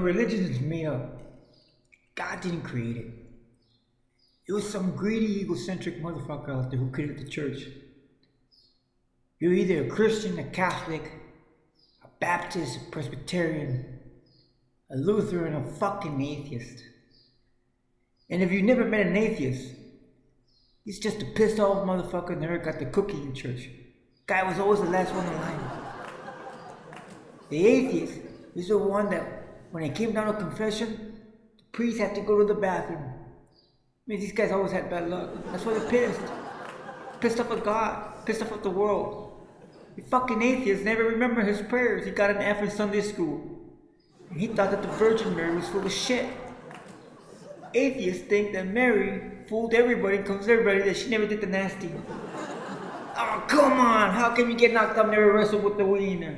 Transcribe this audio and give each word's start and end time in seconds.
Know, 0.00 0.06
religion 0.06 0.46
is 0.46 0.60
made 0.60 0.86
up. 0.86 1.20
God 2.14 2.40
didn't 2.40 2.62
create 2.62 2.96
it. 2.96 3.06
It 4.48 4.52
was 4.52 4.68
some 4.68 4.96
greedy, 4.96 5.42
egocentric 5.42 6.02
motherfucker 6.02 6.48
out 6.48 6.70
there 6.70 6.80
who 6.80 6.90
created 6.90 7.18
the 7.18 7.28
church. 7.28 7.66
You're 9.38 9.52
either 9.52 9.84
a 9.84 9.88
Christian, 9.88 10.38
a 10.38 10.44
Catholic, 10.44 11.12
a 12.02 12.08
Baptist, 12.18 12.78
a 12.78 12.90
Presbyterian, 12.90 14.00
a 14.90 14.96
Lutheran, 14.96 15.54
a 15.54 15.62
fucking 15.62 16.20
atheist. 16.20 16.82
And 18.30 18.42
if 18.42 18.50
you've 18.50 18.64
never 18.64 18.86
met 18.86 19.06
an 19.06 19.16
atheist, 19.16 19.74
he's 20.84 20.98
just 20.98 21.22
a 21.22 21.26
pissed 21.26 21.60
off 21.60 21.86
motherfucker 21.86 22.28
that 22.28 22.40
never 22.40 22.58
got 22.58 22.78
the 22.78 22.86
cookie 22.86 23.20
in 23.20 23.34
church. 23.34 23.68
Guy 24.26 24.48
was 24.48 24.58
always 24.58 24.80
the 24.80 24.88
last 24.88 25.14
one 25.14 25.26
in 25.26 25.34
line. 25.34 25.60
The 27.50 27.66
atheist 27.66 28.18
is 28.54 28.68
the 28.68 28.78
one 28.78 29.10
that 29.10 29.39
when 29.70 29.84
it 29.84 29.94
came 29.94 30.12
down 30.12 30.26
to 30.26 30.32
confession, 30.32 31.14
the 31.56 31.64
priest 31.72 31.98
had 31.98 32.14
to 32.14 32.20
go 32.20 32.38
to 32.38 32.44
the 32.44 32.58
bathroom. 32.60 33.02
I 33.02 34.02
mean, 34.06 34.20
these 34.20 34.32
guys 34.32 34.50
always 34.50 34.72
had 34.72 34.90
bad 34.90 35.08
luck. 35.08 35.30
That's 35.46 35.64
why 35.64 35.78
they're 35.78 35.88
pissed. 35.88 36.20
Pissed 37.20 37.40
off 37.40 37.50
at 37.52 37.64
God, 37.64 38.26
pissed 38.26 38.42
off 38.42 38.52
at 38.52 38.62
the 38.62 38.70
world. 38.70 39.46
The 39.96 40.02
fucking 40.02 40.42
atheist 40.42 40.84
never 40.84 41.04
remembered 41.04 41.46
his 41.46 41.60
prayers. 41.62 42.04
He 42.04 42.10
got 42.10 42.30
an 42.30 42.38
F 42.38 42.62
in 42.62 42.70
Sunday 42.70 43.02
school. 43.02 43.58
And 44.30 44.40
he 44.40 44.46
thought 44.48 44.70
that 44.70 44.82
the 44.82 44.88
Virgin 44.88 45.36
Mary 45.36 45.54
was 45.54 45.68
full 45.68 45.84
of 45.84 45.92
shit. 45.92 46.26
Atheists 47.74 48.24
think 48.24 48.52
that 48.52 48.66
Mary 48.66 49.44
fooled 49.48 49.74
everybody 49.74 50.16
and 50.16 50.26
convinced 50.26 50.48
everybody 50.48 50.82
that 50.82 50.96
she 50.96 51.08
never 51.08 51.26
did 51.26 51.40
the 51.40 51.46
nasty. 51.46 51.90
Oh, 53.16 53.44
come 53.48 53.78
on! 53.78 54.12
How 54.12 54.34
can 54.34 54.50
you 54.50 54.56
get 54.56 54.72
knocked 54.72 54.96
up 54.96 55.04
and 55.04 55.12
never 55.12 55.32
wrestle 55.32 55.60
with 55.60 55.76
the 55.76 55.84
wiener? 55.84 56.36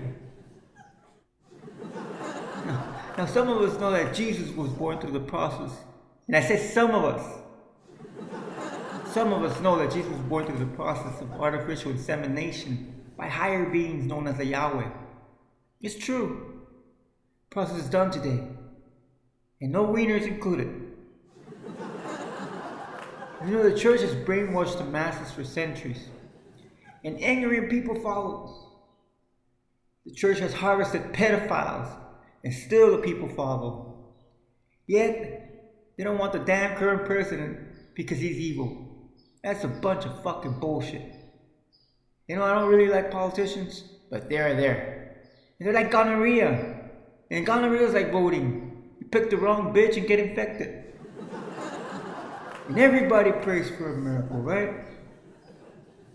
Now, 3.22 3.28
some 3.28 3.48
of 3.48 3.62
us 3.62 3.78
know 3.78 3.92
that 3.92 4.12
Jesus 4.12 4.50
was 4.50 4.68
born 4.70 4.98
through 4.98 5.12
the 5.12 5.20
process. 5.20 5.70
And 6.26 6.34
I 6.34 6.40
said 6.40 6.58
some 6.58 6.90
of 6.90 7.04
us. 7.04 7.38
Some 9.12 9.32
of 9.32 9.44
us 9.44 9.60
know 9.60 9.78
that 9.78 9.92
Jesus 9.92 10.10
was 10.10 10.22
born 10.22 10.44
through 10.44 10.58
the 10.58 10.74
process 10.74 11.20
of 11.20 11.30
artificial 11.40 11.92
insemination 11.92 12.92
by 13.16 13.28
higher 13.28 13.70
beings 13.70 14.06
known 14.06 14.26
as 14.26 14.38
the 14.38 14.44
Yahweh. 14.44 14.90
It's 15.80 15.94
true. 16.04 16.64
The 17.48 17.54
process 17.54 17.84
is 17.84 17.88
done 17.88 18.10
today. 18.10 18.42
And 19.60 19.70
no 19.70 19.86
wieners 19.86 20.26
included. 20.26 20.90
You 23.46 23.50
know, 23.52 23.70
the 23.70 23.78
church 23.78 24.00
has 24.00 24.16
brainwashed 24.16 24.78
the 24.78 24.84
masses 24.84 25.30
for 25.32 25.44
centuries. 25.44 26.08
And 27.04 27.22
angry 27.22 27.68
people 27.68 28.00
follow. 28.02 28.80
The 30.06 30.12
church 30.12 30.40
has 30.40 30.52
harvested 30.52 31.12
pedophiles 31.12 32.02
and 32.44 32.52
still 32.52 32.90
the 32.90 32.98
people 32.98 33.28
follow. 33.28 34.14
Yet, 34.86 35.42
they 35.96 36.04
don't 36.04 36.18
want 36.18 36.32
the 36.32 36.40
damn 36.40 36.76
current 36.76 37.06
president 37.06 37.58
because 37.94 38.18
he's 38.18 38.36
evil. 38.36 39.10
That's 39.44 39.64
a 39.64 39.68
bunch 39.68 40.04
of 40.04 40.22
fucking 40.22 40.60
bullshit. 40.60 41.12
You 42.28 42.36
know, 42.36 42.44
I 42.44 42.54
don't 42.54 42.68
really 42.68 42.88
like 42.88 43.10
politicians, 43.10 43.84
but 44.10 44.28
they're 44.28 44.54
there. 44.54 45.16
And 45.58 45.66
they're 45.66 45.74
like 45.74 45.90
gonorrhea. 45.90 46.90
And 47.30 47.46
gonorrhea 47.46 47.86
is 47.88 47.94
like 47.94 48.12
voting. 48.12 48.94
You 49.00 49.06
pick 49.06 49.30
the 49.30 49.36
wrong 49.36 49.74
bitch 49.74 49.96
and 49.96 50.06
get 50.06 50.18
infected. 50.18 50.84
and 52.68 52.78
everybody 52.78 53.32
prays 53.32 53.70
for 53.70 53.94
a 53.94 53.96
miracle, 53.96 54.38
right? 54.38 54.74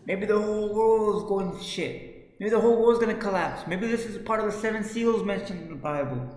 Maybe 0.06 0.26
the 0.26 0.40
whole 0.40 0.74
world 0.74 1.18
is 1.18 1.28
going 1.28 1.58
to 1.58 1.64
shit. 1.64 2.17
Maybe 2.40 2.50
the 2.52 2.60
whole 2.60 2.82
world's 2.82 3.00
gonna 3.00 3.16
collapse. 3.16 3.68
Maybe 3.68 3.88
this 3.88 4.06
is 4.06 4.18
part 4.20 4.40
of 4.40 4.46
the 4.46 4.52
seven 4.52 4.84
seals 4.84 5.24
mentioned 5.24 5.64
in 5.64 5.70
the 5.70 5.76
Bible. 5.76 6.30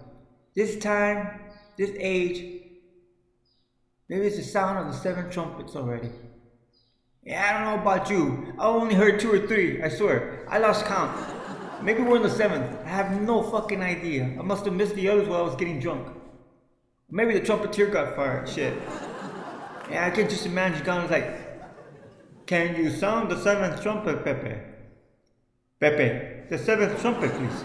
This 0.57 0.79
time, 0.79 1.41
this 1.77 1.91
age, 1.99 2.63
maybe 4.09 4.27
it's 4.27 4.37
the 4.37 4.43
sound 4.43 4.79
of 4.79 4.93
the 4.93 4.99
seven 4.99 5.31
trumpets 5.31 5.77
already. 5.77 6.11
Yeah, 7.23 7.47
I 7.47 7.53
don't 7.53 7.77
know 7.77 7.83
about 7.83 8.11
you. 8.11 8.55
I 8.59 8.67
only 8.67 8.95
heard 8.95 9.21
two 9.21 9.31
or 9.31 9.47
three, 9.47 9.83
I 9.83 9.91
swear. 9.91 10.47
I 10.49 10.59
lost 10.59 10.87
count. 10.87 11.15
Maybe 11.83 12.03
we're 12.03 12.17
in 12.17 12.23
the 12.23 12.31
seventh. 12.31 12.79
I 12.85 12.89
have 12.89 13.21
no 13.21 13.43
fucking 13.43 13.83
idea. 13.83 14.25
I 14.25 14.43
must 14.43 14.65
have 14.65 14.75
missed 14.75 14.95
the 14.95 15.09
others 15.09 15.29
while 15.29 15.41
I 15.41 15.45
was 15.45 15.57
getting 15.57 15.81
drunk. 15.81 16.09
Maybe 17.11 17.35
the 17.35 17.45
trumpeter 17.45 17.87
got 17.87 18.17
fired. 18.17 18.49
Shit. 18.49 18.75
Yeah, 19.91 20.07
I 20.07 20.11
can 20.11 20.29
just 20.29 20.47
imagine 20.47 20.85
God 20.85 21.03
was 21.03 21.11
like, 21.11 22.47
Can 22.47 22.77
you 22.77 22.91
sound 22.91 23.31
the 23.31 23.41
seventh 23.43 23.83
trumpet, 23.83 24.25
Pepe? 24.25 24.57
Pepe, 25.81 26.49
the 26.51 26.59
seventh 26.59 27.01
trumpet, 27.01 27.33
please. 27.33 27.65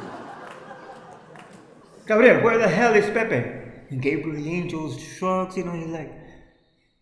Gabriel, 2.07 2.41
where 2.43 2.57
the 2.57 2.67
hell 2.67 2.93
is 2.93 3.09
Pepe? 3.09 3.43
And 3.89 4.01
Gabriel 4.01 4.41
the 4.41 4.49
angel 4.49 4.97
shrugs, 4.97 5.57
you 5.57 5.65
know, 5.65 5.73
he's 5.73 5.87
like, 5.87 6.11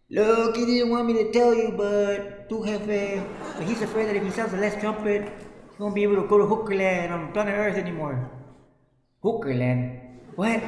Look, 0.09 0.55
he 0.57 0.65
didn't 0.65 0.89
want 0.89 1.07
me 1.07 1.13
to 1.13 1.31
tell 1.31 1.53
you, 1.53 1.73
but 1.77 2.49
tu 2.49 2.65
jefe. 2.65 3.23
But 3.57 3.63
he's 3.67 3.81
afraid 3.81 4.05
that 4.07 4.15
if 4.15 4.23
he 4.23 4.31
sounds 4.31 4.51
the 4.51 4.57
last 4.57 4.79
trumpet, 4.79 5.23
he 5.23 5.81
won't 5.81 5.95
be 5.95 6.03
able 6.03 6.21
to 6.21 6.27
go 6.27 6.37
to 6.37 6.45
Hookerland 6.45 7.11
on 7.11 7.31
planet 7.31 7.55
Earth 7.55 7.77
anymore. 7.77 8.29
Hookerland? 9.23 9.99
What? 10.35 10.61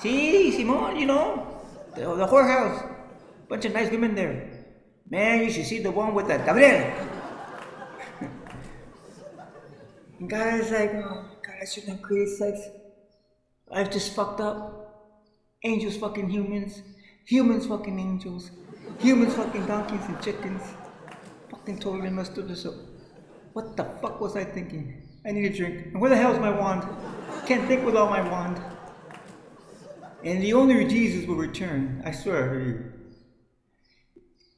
See, 0.00 0.52
Simon, 0.52 0.96
you 0.96 1.06
know, 1.06 1.46
the, 1.94 2.02
the 2.14 2.26
whorehouse. 2.26 2.94
Bunch 3.48 3.64
of 3.64 3.72
nice 3.72 3.90
women 3.90 4.14
there. 4.14 4.50
Man, 5.08 5.42
you 5.42 5.50
should 5.50 5.66
see 5.66 5.78
the 5.78 5.90
one 5.90 6.14
with 6.14 6.28
the 6.28 6.38
Gabriel. 6.38 6.92
And 10.18 10.30
God 10.30 10.60
is 10.60 10.70
like, 10.70 10.92
oh, 10.94 11.24
God, 11.44 11.56
I 11.60 11.64
shouldn't 11.64 11.92
have 11.92 12.02
created 12.02 12.36
sex. 12.36 12.60
I've 13.70 13.90
just 13.90 14.14
fucked 14.14 14.40
up. 14.40 14.72
Angels 15.64 15.96
fucking 15.96 16.30
humans. 16.30 16.82
Humans 17.26 17.66
fucking 17.66 17.98
angels. 17.98 18.50
Humans 19.00 19.34
fucking 19.34 19.66
donkeys 19.66 20.04
and 20.06 20.20
chickens. 20.22 20.62
Fucking 21.50 21.78
totally 21.78 22.10
messed 22.10 22.38
up 22.38 22.48
this 22.48 22.64
up. 22.64 22.74
What 23.52 23.76
the 23.76 23.84
fuck 24.00 24.20
was 24.20 24.36
I 24.36 24.44
thinking? 24.44 25.02
I 25.26 25.32
need 25.32 25.52
a 25.52 25.54
drink. 25.54 25.86
And 25.92 26.00
where 26.00 26.10
the 26.10 26.16
hell's 26.16 26.38
my 26.38 26.50
wand? 26.50 26.84
Can't 27.46 27.66
think 27.66 27.84
without 27.84 28.10
my 28.10 28.26
wand. 28.28 28.60
And 30.24 30.42
the 30.42 30.54
only 30.54 30.86
Jesus 30.86 31.26
will 31.26 31.36
return, 31.36 32.02
I 32.04 32.12
swear 32.12 32.58
to 32.58 32.64
you. 32.64 32.92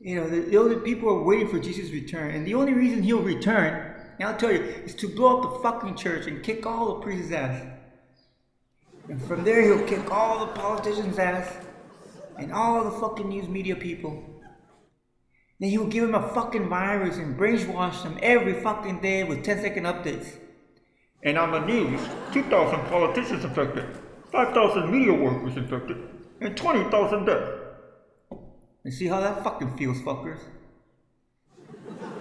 You 0.01 0.17
know, 0.17 0.29
the, 0.29 0.41
the 0.41 0.57
only 0.57 0.77
people 0.77 1.09
are 1.09 1.23
waiting 1.23 1.49
for 1.49 1.59
Jesus' 1.59 1.91
return. 1.91 2.31
And 2.35 2.47
the 2.47 2.55
only 2.55 2.75
reason 2.75 3.03
he'll 3.03 3.23
return 3.23 3.88
and 4.19 4.29
I'll 4.29 4.37
tell 4.37 4.53
you, 4.53 4.61
is 4.61 4.95
to 4.97 5.09
blow 5.09 5.39
up 5.39 5.43
the 5.43 5.59
fucking 5.61 5.97
church 5.97 6.27
and 6.27 6.43
kick 6.43 6.67
all 6.67 6.95
the 6.95 7.01
priests' 7.01 7.33
ass. 7.33 7.65
And 9.09 9.23
from 9.23 9.45
there, 9.45 9.63
he'll 9.63 9.87
kick 9.87 10.11
all 10.11 10.45
the 10.45 10.53
politicians' 10.53 11.19
ass 11.19 11.65
and 12.37 12.53
all 12.53 12.85
the 12.85 12.91
fucking 12.91 13.29
news 13.29 13.49
media 13.49 13.77
people. 13.77 14.23
Then 15.61 15.71
he'll 15.71 15.87
give 15.87 16.05
them 16.05 16.15
a 16.15 16.29
fucking 16.29 16.69
virus 16.69 17.17
and 17.17 17.39
brainwash 17.39 18.03
them 18.03 18.19
every 18.23 18.61
fucking 18.61 19.01
day 19.01 19.25
with 19.25 19.45
10 19.45 19.63
second 19.63 19.85
updates. 19.85 20.37
And 21.23 21.37
on 21.37 21.51
the 21.51 21.61
news, 21.61 22.01
2,000 22.33 22.81
politicians 22.87 23.45
infected, 23.45 23.99
5,000 24.31 24.91
media 24.91 25.13
workers 25.13 25.57
infected, 25.57 25.97
and 26.41 26.57
20,000 26.57 27.25
dead. 27.25 27.59
And 28.85 28.95
see 28.95 29.07
how 29.07 29.21
that 29.21 29.43
fucking 29.43 29.77
feels, 29.77 29.99
fuckers? 29.99 30.39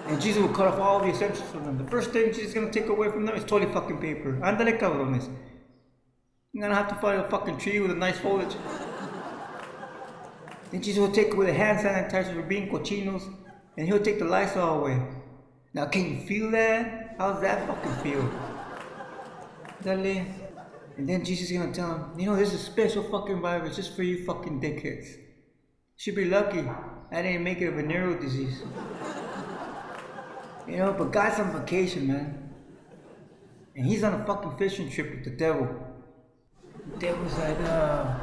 And 0.08 0.22
Jesus 0.22 0.42
will 0.42 0.54
cut 0.54 0.68
off 0.68 0.80
all 0.80 1.00
the 1.00 1.10
essentials 1.10 1.50
from 1.50 1.66
them. 1.66 1.78
The 1.78 1.92
first 1.92 2.12
thing 2.12 2.28
Jesus 2.28 2.50
is 2.50 2.54
going 2.54 2.72
to 2.72 2.80
take 2.80 2.90
away 2.90 3.10
from 3.10 3.26
them 3.26 3.36
is 3.36 3.44
toilet 3.44 3.74
fucking 3.74 4.00
paper. 4.00 4.40
Andale 4.42 4.80
cabrones. 4.80 5.30
You're 6.54 6.62
going 6.62 6.72
to 6.72 6.76
have 6.76 6.88
to 6.90 6.96
find 6.96 7.20
a 7.20 7.30
fucking 7.30 7.58
tree 7.58 7.80
with 7.82 7.92
a 7.92 7.96
nice 7.96 8.18
foliage. 8.18 8.56
Then 10.72 10.82
Jesus 10.82 11.00
will 11.00 11.12
take 11.12 11.34
away 11.34 11.48
the 11.48 11.54
hand 11.54 11.80
sanitizer 11.80 12.34
for 12.34 12.42
being 12.42 12.70
cochinos. 12.70 13.24
And 13.78 13.88
he'll 13.88 14.02
take 14.02 14.20
the 14.20 14.26
Lysol 14.26 14.80
away. 14.80 15.02
Now, 15.74 15.86
can 15.86 16.10
you 16.10 16.26
feel 16.26 16.52
that? 16.52 17.16
How's 17.18 17.42
that 17.42 17.68
fucking 17.68 17.96
feel? 18.04 18.32
Dale. 19.84 20.26
And 20.98 21.08
then 21.08 21.24
Jesus 21.24 21.52
is 21.52 21.58
going 21.58 21.72
to 21.72 21.80
tell 21.80 21.94
him, 21.94 22.20
you 22.20 22.26
know, 22.26 22.36
there's 22.36 22.54
a 22.54 22.58
special 22.58 23.04
fucking 23.04 23.42
virus 23.42 23.76
just 23.76 23.96
for 23.96 24.04
you 24.04 24.26
fucking 24.26 24.62
dickheads. 24.62 25.06
Should 25.98 26.16
be 26.16 26.26
lucky 26.26 26.66
I 27.12 27.22
didn't 27.22 27.44
make 27.44 27.62
it 27.62 27.68
a 27.68 27.72
venereal 27.72 28.20
disease. 28.20 28.64
You 30.68 30.78
know, 30.78 30.94
but 30.94 31.12
God's 31.12 31.40
on 31.40 31.54
vacation, 31.54 32.08
man. 32.08 32.50
And 33.76 33.86
he's 33.86 34.04
on 34.04 34.20
a 34.20 34.26
fucking 34.26 34.58
fishing 34.58 34.90
trip 34.90 35.12
with 35.12 35.24
the 35.24 35.30
devil. 35.30 35.68
The 36.94 36.98
devil's 36.98 37.38
like, 37.38 37.60
uh, 37.62 38.20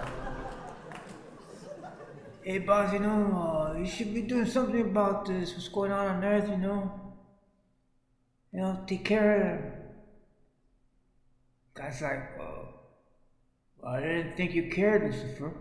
hey 2.42 2.58
boss, 2.58 2.92
you 2.92 2.98
know, 2.98 3.72
uh, 3.72 3.78
you 3.78 3.86
should 3.86 4.12
be 4.12 4.22
doing 4.22 4.46
something 4.46 4.80
about 4.80 5.24
this, 5.24 5.54
what's 5.54 5.68
going 5.68 5.90
on 5.92 6.06
on 6.16 6.24
earth, 6.24 6.50
you 6.50 6.58
know? 6.58 7.00
You 8.52 8.60
know, 8.60 8.84
take 8.86 9.04
care 9.04 9.34
of 9.34 9.62
them. 9.62 9.72
God's 11.74 12.02
like, 12.02 12.38
well, 12.38 12.68
I 13.86 14.00
didn't 14.00 14.36
think 14.36 14.52
you 14.52 14.70
cared, 14.70 15.04
Lucifer. 15.04 15.52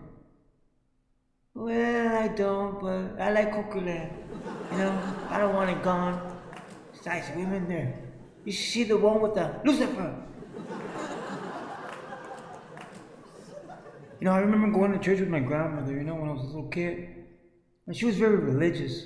Well, 1.54 2.16
I 2.18 2.28
don't, 2.28 2.80
but 2.80 3.20
I 3.20 3.30
like 3.30 3.52
Coqueland. 3.52 4.12
You 4.72 4.78
know, 4.78 5.14
I 5.30 5.38
don't 5.38 5.54
want 5.54 5.70
it 5.70 5.82
gone 5.82 6.33
nice 7.06 7.30
women 7.36 7.68
there. 7.68 7.98
You 8.44 8.52
see 8.52 8.84
the 8.84 8.96
one 8.96 9.20
with 9.20 9.34
the 9.34 9.60
Lucifer. 9.64 10.22
You 14.20 14.30
know, 14.30 14.32
I 14.32 14.38
remember 14.38 14.70
going 14.78 14.92
to 14.92 14.98
church 14.98 15.20
with 15.20 15.28
my 15.28 15.40
grandmother, 15.40 15.92
you 15.92 16.04
know, 16.04 16.14
when 16.14 16.30
I 16.30 16.32
was 16.32 16.42
a 16.42 16.46
little 16.46 16.68
kid. 16.68 17.08
And 17.86 17.94
she 17.94 18.06
was 18.06 18.16
very 18.16 18.36
religious. 18.36 19.02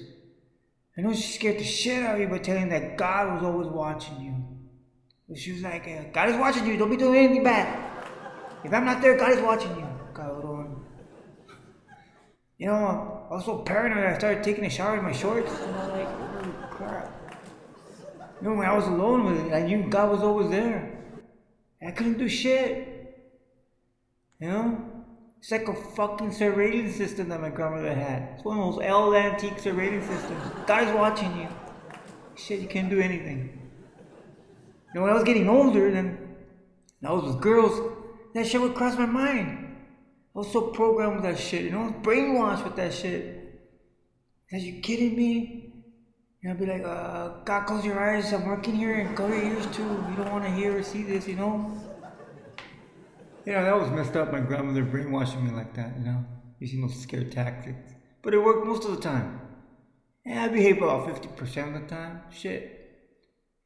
I 0.96 1.00
know 1.00 1.12
she 1.12 1.32
scared 1.32 1.58
the 1.58 1.64
shit 1.64 2.02
out 2.02 2.16
of 2.16 2.20
you 2.20 2.28
by 2.28 2.38
telling 2.38 2.68
that 2.68 2.96
God 2.96 3.34
was 3.34 3.44
always 3.44 3.68
watching 3.68 4.20
you. 4.20 4.34
But 5.28 5.38
she 5.38 5.52
was 5.52 5.62
like, 5.62 5.86
uh, 5.86 6.10
God 6.12 6.30
is 6.30 6.36
watching 6.36 6.66
you, 6.66 6.76
don't 6.76 6.90
be 6.90 6.96
doing 6.96 7.16
anything 7.16 7.44
bad. 7.44 7.84
If 8.64 8.72
I'm 8.72 8.84
not 8.84 9.00
there, 9.00 9.16
God 9.16 9.32
is 9.32 9.40
watching 9.40 9.76
you. 9.76 9.86
Cabrón. 10.12 10.84
You 12.56 12.66
know, 12.66 13.26
I 13.30 13.34
was 13.34 13.44
so 13.44 13.58
paranoid 13.58 14.04
I 14.04 14.18
started 14.18 14.42
taking 14.42 14.64
a 14.64 14.70
shower 14.70 14.98
in 14.98 15.04
my 15.04 15.12
shorts. 15.12 15.52
And 15.52 15.76
I'm 15.76 15.90
like, 15.90 16.08
holy 16.08 16.52
crap. 16.70 17.07
You 18.40 18.48
know, 18.48 18.54
when 18.54 18.68
I 18.68 18.74
was 18.74 18.86
alone 18.86 19.24
with 19.24 19.46
it, 19.46 19.52
I 19.52 19.62
knew 19.62 19.88
God 19.88 20.10
was 20.10 20.22
always 20.22 20.50
there. 20.50 20.98
I 21.86 21.90
couldn't 21.90 22.18
do 22.18 22.28
shit. 22.28 23.16
You 24.40 24.48
know? 24.48 24.88
It's 25.38 25.50
like 25.50 25.68
a 25.68 25.74
fucking 25.74 26.32
surveillance 26.32 26.96
system 26.96 27.28
that 27.28 27.40
my 27.40 27.50
grandmother 27.50 27.94
had. 27.94 28.34
It's 28.34 28.44
one 28.44 28.58
of 28.58 28.74
those 28.74 28.84
old 28.90 29.14
antique 29.14 29.58
surveillance 29.58 30.06
systems. 30.06 30.42
Guy's 30.66 30.94
watching 30.94 31.36
you. 31.36 31.48
Shit, 32.34 32.60
you 32.60 32.68
can't 32.68 32.90
do 32.90 33.00
anything. 33.00 33.70
You 34.88 34.94
know, 34.94 35.02
when 35.02 35.10
I 35.10 35.14
was 35.14 35.24
getting 35.24 35.48
older, 35.48 35.90
then 35.90 36.36
I 37.04 37.12
was 37.12 37.24
with 37.24 37.40
girls, 37.40 37.94
that 38.34 38.46
shit 38.46 38.60
would 38.60 38.74
cross 38.74 38.96
my 38.96 39.06
mind. 39.06 39.76
I 40.34 40.38
was 40.38 40.52
so 40.52 40.68
programmed 40.68 41.16
with 41.16 41.24
that 41.24 41.38
shit, 41.38 41.62
you 41.62 41.70
know, 41.70 41.94
brainwashed 42.02 42.64
with 42.64 42.76
that 42.76 42.94
shit. 42.94 43.60
Are 44.52 44.58
you 44.58 44.80
kidding 44.80 45.16
me? 45.16 45.77
And 46.42 46.52
I'd 46.52 46.58
be 46.58 46.66
like, 46.66 46.84
uh, 46.84 47.40
God, 47.44 47.66
close 47.66 47.84
your 47.84 47.98
eyes, 47.98 48.32
I'm 48.32 48.46
working 48.46 48.76
here, 48.76 48.94
and 48.94 49.16
cover 49.16 49.34
your 49.34 49.54
ears 49.54 49.66
too. 49.74 49.82
You 49.82 50.14
don't 50.16 50.30
want 50.30 50.44
to 50.44 50.50
hear 50.50 50.78
or 50.78 50.82
see 50.84 51.02
this, 51.02 51.26
you 51.26 51.34
know? 51.34 51.72
You 53.44 53.54
know, 53.54 53.64
that 53.64 53.80
was 53.80 53.90
messed 53.90 54.14
up, 54.14 54.30
my 54.30 54.40
grandmother 54.40 54.84
brainwashing 54.84 55.44
me 55.44 55.50
like 55.50 55.74
that, 55.74 55.96
you 55.98 56.04
know, 56.04 56.24
using 56.60 56.80
those 56.82 56.94
scare 56.94 57.24
tactics. 57.24 57.92
But 58.22 58.34
it 58.34 58.38
worked 58.38 58.66
most 58.66 58.84
of 58.84 58.94
the 58.94 59.00
time. 59.00 59.40
Yeah, 60.24 60.44
I 60.44 60.48
behaved 60.48 60.78
about 60.78 61.08
50% 61.08 61.74
of 61.74 61.82
the 61.82 61.88
time. 61.88 62.22
Shit. 62.30 62.78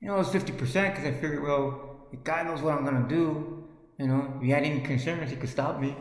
You 0.01 0.09
know, 0.09 0.15
it 0.15 0.19
was 0.19 0.29
50% 0.29 0.57
because 0.57 1.05
I 1.05 1.13
figured, 1.13 1.43
well, 1.43 2.07
if 2.13 2.25
God 2.25 2.47
knows 2.47 2.63
what 2.63 2.75
I'm 2.75 2.85
to 2.87 3.09
do, 3.09 3.69
you 3.99 4.07
know, 4.07 4.33
if 4.37 4.43
he 4.43 4.51
had 4.51 4.63
any 4.63 4.81
concerns, 4.81 5.31
he 5.31 5.37
could 5.37 5.49
stop 5.49 5.79
me. 5.79 5.95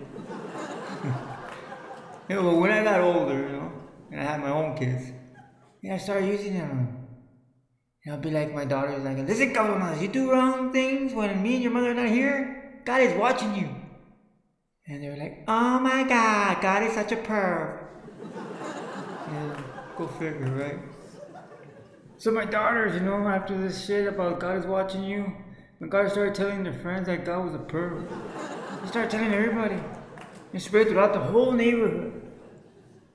you 2.29 2.35
know, 2.35 2.43
but 2.43 2.55
when 2.57 2.71
I 2.71 2.83
got 2.83 3.01
older, 3.01 3.33
you 3.33 3.49
know, 3.49 3.71
and 4.11 4.21
I 4.21 4.23
had 4.23 4.39
my 4.39 4.49
own 4.49 4.77
kids, 4.77 5.11
yeah, 5.81 5.95
I 5.95 5.97
started 5.97 6.27
using 6.27 6.53
them. 6.53 7.07
And 8.05 8.15
I'll 8.15 8.21
be 8.21 8.31
like 8.31 8.53
my 8.53 8.65
daughter's 8.65 9.03
like, 9.03 9.17
listen, 9.17 9.53
cabronas, 9.53 10.01
you 10.01 10.07
do 10.07 10.31
wrong 10.31 10.71
things 10.71 11.13
when 11.13 11.41
me 11.41 11.55
and 11.55 11.63
your 11.63 11.71
mother 11.71 11.91
are 11.91 11.93
not 11.93 12.09
here. 12.09 12.81
God 12.85 13.01
is 13.01 13.17
watching 13.17 13.55
you. 13.55 13.69
And 14.87 15.03
they're 15.03 15.17
like, 15.17 15.43
oh 15.47 15.79
my 15.79 16.03
God, 16.03 16.61
God 16.61 16.83
is 16.83 16.93
such 16.93 17.11
a 17.11 17.15
perv. 17.15 17.85
yeah, 19.31 19.61
go 19.97 20.07
figure, 20.07 20.51
right? 20.51 20.79
So 22.17 22.31
my 22.31 22.45
daughters, 22.45 22.93
you 22.95 23.01
know, 23.01 23.27
after 23.27 23.57
this 23.57 23.85
shit 23.85 24.07
about 24.07 24.39
God 24.39 24.57
is 24.57 24.65
watching 24.65 25.03
you, 25.03 25.31
my 25.79 25.87
God 25.87 26.11
started 26.11 26.35
telling 26.35 26.63
their 26.63 26.79
friends 26.79 27.07
that 27.07 27.25
God 27.25 27.45
was 27.45 27.55
a 27.55 27.59
perv, 27.59 28.07
he 28.81 28.87
started 28.87 29.09
telling 29.09 29.33
everybody. 29.33 29.79
It 30.53 30.59
spread 30.61 30.87
throughout 30.87 31.13
the 31.13 31.19
whole 31.19 31.51
neighborhood. 31.51 32.21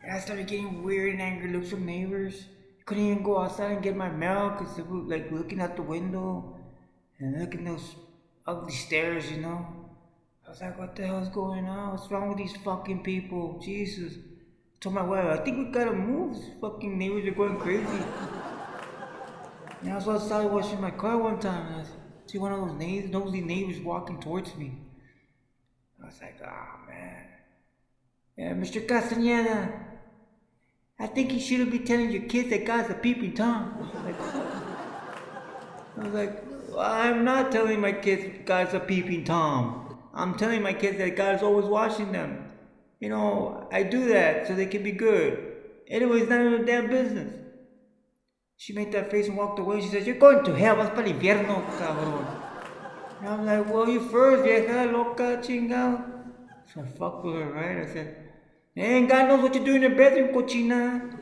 And 0.03 0.13
I 0.13 0.19
started 0.19 0.47
getting 0.47 0.83
weird 0.83 1.13
and 1.13 1.23
angry 1.23 1.53
looks 1.53 1.71
from 1.71 1.85
neighbors. 1.85 2.47
Couldn't 2.87 3.05
even 3.05 3.23
go 3.23 3.41
outside 3.41 3.73
and 3.73 3.83
get 3.83 3.97
my 3.97 4.09
mail 4.09 4.57
because 4.57 4.77
they 4.77 4.83
were 4.83 5.01
like 5.01 5.31
looking 5.31 5.61
out 5.61 5.77
the 5.77 5.83
window 5.83 6.57
and 7.19 7.39
looking 7.39 7.65
those 7.65 7.97
ugly 8.47 8.73
stares, 8.73 9.31
you 9.31 9.39
know. 9.39 9.67
I 10.47 10.51
was 10.51 10.61
like, 10.61 10.79
what 10.79 10.97
the 10.97 11.07
hell's 11.07 11.29
going 11.29 11.67
on? 11.67 11.91
What's 11.91 12.11
wrong 12.11 12.29
with 12.29 12.39
these 12.39 12.57
fucking 12.65 13.03
people? 13.03 13.61
Jesus. 13.63 14.15
I 14.15 14.79
told 14.81 14.95
my 14.95 15.03
wife, 15.03 15.41
I 15.41 15.45
think 15.45 15.59
we 15.59 15.73
gotta 15.73 15.93
move. 15.93 16.37
These 16.37 16.51
fucking 16.61 16.97
neighbors 16.97 17.27
are 17.27 17.33
going 17.33 17.59
crazy. 17.59 17.87
And 19.83 19.93
I 19.93 19.97
was 19.97 20.09
outside 20.09 20.47
washing 20.47 20.81
my 20.81 20.91
car 20.91 21.19
one 21.19 21.39
time 21.39 21.67
and 21.67 21.83
I 21.83 21.85
see 22.27 22.39
one 22.39 22.53
of 22.53 22.61
those 22.61 22.79
neighbors, 22.79 23.11
nosy 23.11 23.41
neighbors 23.41 23.79
walking 23.79 24.19
towards 24.21 24.55
me. 24.57 24.73
I 26.03 26.07
was 26.07 26.19
like, 26.21 26.41
oh 26.43 26.89
man. 26.89 27.25
Yeah, 28.37 28.53
Mr. 28.55 28.87
Castañeda, 28.87 29.96
I 30.99 31.07
think 31.07 31.33
you 31.33 31.41
shouldn't 31.41 31.71
be 31.71 31.81
telling 31.81 32.11
your 32.11 32.23
kids 32.23 32.51
that 32.51 32.65
God's 32.65 32.91
a 32.91 32.95
peeping 32.95 33.35
Tom. 33.35 33.91
I 35.97 36.05
was 36.05 36.13
like, 36.15 36.43
I'm 36.79 37.25
not 37.25 37.53
telling 37.53 37.81
my 37.81 37.93
kids 37.93 38.41
God's 38.45 38.75
a 38.75 38.81
peeping 38.81 39.25
Tom. 39.25 39.99
I'm 40.15 40.37
telling 40.37 40.63
my 40.63 40.73
kids 40.73 40.97
that 40.99 41.17
God 41.17 41.35
is 41.35 41.43
always 41.43 41.67
watching 41.67 42.13
them. 42.13 42.51
You 43.01 43.11
know, 43.11 43.69
I 43.71 43.83
do 43.83 44.09
that 44.09 44.47
so 44.47 44.55
they 44.55 44.67
can 44.67 44.83
be 44.83 44.93
good. 44.93 45.53
Anyway, 45.89 46.21
it's 46.21 46.31
none 46.31 46.47
of 46.47 46.53
their 46.53 46.65
damn 46.65 46.91
business. 46.91 47.35
She 48.57 48.73
made 48.73 48.91
that 48.93 49.11
face 49.11 49.29
and 49.29 49.37
walked 49.37 49.59
away. 49.59 49.83
She 49.83 49.89
says, 49.89 50.07
You're 50.07 50.17
going 50.17 50.43
to 50.45 50.55
hell. 50.57 50.77
Vas 50.77 50.89
para 50.91 51.05
cabrón. 51.05 52.27
And 53.21 53.29
I'm 53.29 53.45
like, 53.45 53.73
Well, 53.73 53.89
you 53.89 54.01
first, 54.09 54.43
vieja 54.43 54.91
loca, 54.91 55.39
chingao. 55.43 56.03
So 56.73 56.81
I 56.81 56.99
fucked 56.99 57.25
with 57.25 57.35
her, 57.35 57.53
right? 57.53 57.87
I 57.87 57.93
said, 57.93 58.26
And 58.77 59.09
God 59.09 59.29
knows 59.29 59.43
what 59.43 59.55
you 59.55 59.65
do 59.65 59.75
in 59.75 59.81
the 59.81 59.89
bedroom, 59.89 60.35
cochina. 60.35 61.13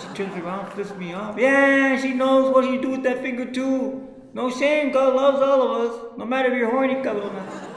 She 0.00 0.14
turns 0.14 0.36
around, 0.36 0.70
flips 0.72 0.94
me 0.94 1.12
off. 1.12 1.36
Yeah, 1.36 2.00
she 2.00 2.14
knows 2.14 2.54
what 2.54 2.64
you 2.70 2.80
do 2.80 2.90
with 2.90 3.02
that 3.02 3.20
finger 3.20 3.50
too. 3.50 4.06
No 4.32 4.48
shame, 4.48 4.92
God 4.92 5.16
loves 5.16 5.40
all 5.40 5.62
of 5.62 5.90
us, 5.90 6.00
no 6.16 6.24
matter 6.24 6.52
if 6.52 6.58
you're 6.58 6.70
horny, 6.70 6.94
cabrona. 6.96 7.67